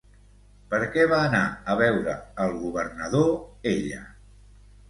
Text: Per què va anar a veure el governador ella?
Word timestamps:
Per 0.71 0.77
què 0.95 1.03
va 1.11 1.19
anar 1.25 1.41
a 1.73 1.77
veure 1.83 2.15
el 2.47 2.57
governador 2.65 3.31
ella? 3.77 4.01